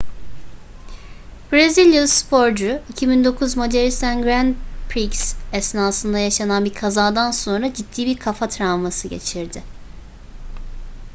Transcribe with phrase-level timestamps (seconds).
[1.51, 4.55] brezilyalı sporcu 2009 macaristan grand
[4.89, 9.63] prix esnasında yaşanan bir kazadan sonra ciddi bir kafa travması geçirdi